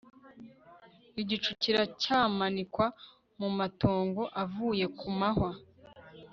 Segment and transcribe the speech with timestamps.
[1.21, 2.85] Igicu kiracyamanikwa
[3.39, 5.51] mumatongo avuye kumahwa